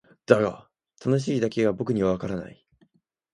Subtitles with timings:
[0.25, 0.67] だが
[1.05, 2.65] 「楽しい」だけが僕にはわからない。